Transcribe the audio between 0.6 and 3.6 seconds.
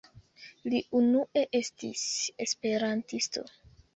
Li unue estis Esperantisto.